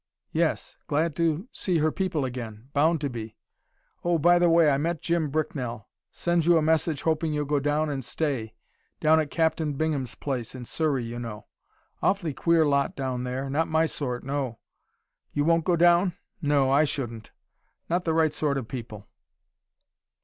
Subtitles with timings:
[0.31, 0.77] Yes!
[0.87, 2.69] glad to see her people again.
[2.73, 3.35] Bound to be
[4.03, 5.87] Oh, by the way, I met Jim Bricknell.
[6.11, 8.55] Sends you a message hoping you'll go down and stay
[8.99, 11.45] down at Captain Bingham's place in Surrey, you know.
[12.01, 13.47] Awfully queer lot down there.
[13.47, 14.57] Not my sort, no.
[15.33, 16.15] You won't go down?
[16.41, 17.29] No, I shouldn't.
[17.87, 19.05] Not the right sort of people."